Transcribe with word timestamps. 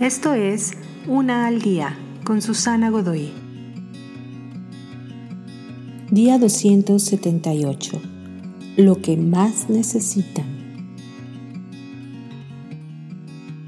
Esto 0.00 0.34
es 0.34 0.72
Una 1.08 1.46
al 1.46 1.62
Día 1.62 1.98
con 2.22 2.42
Susana 2.42 2.90
Godoy. 2.90 3.32
Día 6.10 6.38
278. 6.38 8.02
Lo 8.76 9.00
que 9.00 9.16
más 9.16 9.70
necesitan. 9.70 10.44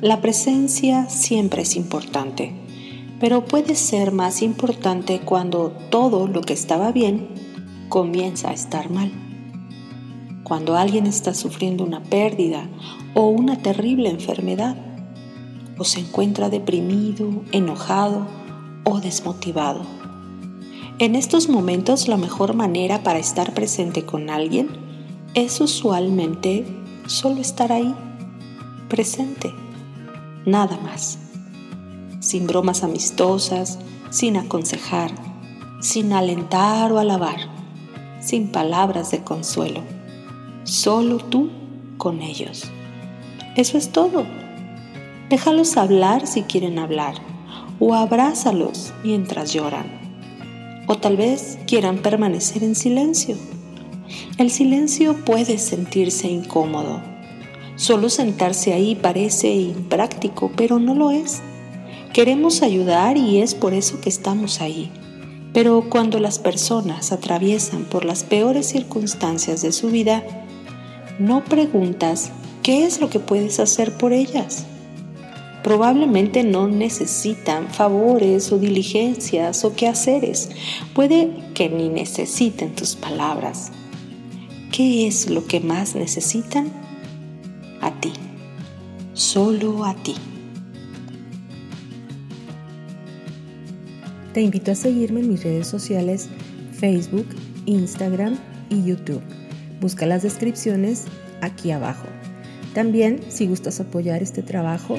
La 0.00 0.22
presencia 0.22 1.10
siempre 1.10 1.60
es 1.60 1.76
importante, 1.76 2.54
pero 3.20 3.44
puede 3.44 3.74
ser 3.74 4.10
más 4.10 4.40
importante 4.40 5.20
cuando 5.20 5.72
todo 5.90 6.26
lo 6.26 6.40
que 6.40 6.54
estaba 6.54 6.90
bien 6.90 7.28
comienza 7.90 8.48
a 8.48 8.54
estar 8.54 8.88
mal. 8.88 9.12
Cuando 10.42 10.74
alguien 10.78 11.04
está 11.04 11.34
sufriendo 11.34 11.84
una 11.84 12.02
pérdida 12.02 12.66
o 13.12 13.28
una 13.28 13.58
terrible 13.58 14.08
enfermedad, 14.08 14.93
o 15.78 15.84
se 15.84 16.00
encuentra 16.00 16.48
deprimido, 16.48 17.42
enojado 17.52 18.26
o 18.84 19.00
desmotivado. 19.00 19.82
En 20.98 21.16
estos 21.16 21.48
momentos 21.48 22.06
la 22.06 22.16
mejor 22.16 22.54
manera 22.54 23.02
para 23.02 23.18
estar 23.18 23.52
presente 23.54 24.04
con 24.04 24.30
alguien 24.30 24.68
es 25.34 25.60
usualmente 25.60 26.64
solo 27.06 27.40
estar 27.40 27.72
ahí, 27.72 27.94
presente 28.88 29.52
nada 30.46 30.78
más. 30.78 31.18
Sin 32.20 32.46
bromas 32.46 32.82
amistosas, 32.84 33.78
sin 34.10 34.36
aconsejar, 34.36 35.10
sin 35.80 36.12
alentar 36.12 36.92
o 36.92 36.98
alabar, 36.98 37.36
sin 38.20 38.52
palabras 38.52 39.10
de 39.10 39.22
consuelo. 39.22 39.82
Solo 40.64 41.18
tú 41.18 41.50
con 41.98 42.22
ellos. 42.22 42.64
Eso 43.56 43.76
es 43.76 43.90
todo. 43.90 44.24
Déjalos 45.34 45.76
hablar 45.76 46.28
si 46.28 46.42
quieren 46.42 46.78
hablar 46.78 47.16
o 47.80 47.96
abrázalos 47.96 48.94
mientras 49.02 49.52
lloran. 49.52 49.84
O 50.86 50.94
tal 50.94 51.16
vez 51.16 51.58
quieran 51.66 51.98
permanecer 51.98 52.62
en 52.62 52.76
silencio. 52.76 53.34
El 54.38 54.52
silencio 54.52 55.24
puede 55.24 55.58
sentirse 55.58 56.28
incómodo 56.28 57.02
Solo 57.74 58.10
sentarse 58.10 58.74
ahí 58.74 58.94
parece 58.94 59.50
impráctico, 59.50 60.52
pero 60.54 60.78
no 60.78 60.94
lo 60.94 61.10
es. 61.10 61.40
Queremos 62.12 62.62
ayudar 62.62 63.16
y 63.16 63.40
es 63.40 63.56
por 63.56 63.74
eso 63.74 64.00
que 64.00 64.10
estamos 64.10 64.60
ahí. 64.60 64.92
Pero 65.52 65.90
cuando 65.90 66.20
las 66.20 66.38
personas 66.38 67.10
atraviesan 67.10 67.86
por 67.86 68.04
las 68.04 68.22
peores 68.22 68.68
circunstancias 68.68 69.62
de 69.62 69.72
su 69.72 69.88
vida, 69.88 70.22
no 71.18 71.42
preguntas 71.42 72.30
qué 72.62 72.86
es 72.86 73.00
lo 73.00 73.10
que 73.10 73.18
puedes 73.18 73.58
hacer 73.58 73.98
por 73.98 74.12
ellas. 74.12 74.66
Probablemente 75.64 76.44
no 76.44 76.68
necesitan 76.68 77.68
favores 77.68 78.52
o 78.52 78.58
diligencias 78.58 79.64
o 79.64 79.74
quehaceres. 79.74 80.50
Puede 80.94 81.30
que 81.54 81.68
ni 81.68 81.88
necesiten 81.88 82.76
tus 82.76 82.94
palabras. 82.94 83.72
¿Qué 84.70 85.08
es 85.08 85.28
lo 85.28 85.46
que 85.46 85.58
más 85.58 85.96
necesitan? 85.96 86.84
a 87.84 87.90
ti, 88.00 88.12
solo 89.12 89.84
a 89.84 89.94
ti. 89.94 90.14
Te 94.32 94.40
invito 94.40 94.72
a 94.72 94.74
seguirme 94.74 95.20
en 95.20 95.28
mis 95.28 95.44
redes 95.44 95.66
sociales 95.66 96.28
Facebook, 96.72 97.26
Instagram 97.66 98.38
y 98.70 98.84
YouTube. 98.84 99.22
Busca 99.80 100.06
las 100.06 100.22
descripciones 100.22 101.04
aquí 101.42 101.72
abajo. 101.72 102.06
También, 102.72 103.20
si 103.28 103.46
gustas 103.46 103.80
apoyar 103.80 104.22
este 104.22 104.42
trabajo, 104.42 104.98